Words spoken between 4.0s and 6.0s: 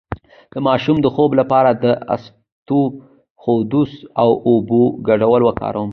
او اوبو ګډول وکاروئ